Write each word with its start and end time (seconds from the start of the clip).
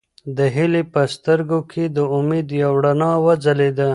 د 0.37 0.39
هیلې 0.55 0.83
په 0.93 1.01
سترګو 1.15 1.59
کې 1.71 1.83
د 1.95 1.97
امید 2.17 2.47
یوه 2.61 2.79
رڼا 2.85 3.11
وځلېده. 3.25 3.89